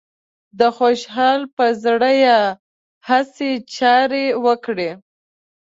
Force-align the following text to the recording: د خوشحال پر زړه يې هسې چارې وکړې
د 0.59 0.61
خوشحال 0.77 1.41
پر 1.55 1.69
زړه 1.83 2.11
يې 2.23 2.39
هسې 3.07 3.51
چارې 3.75 4.25
وکړې 4.45 4.89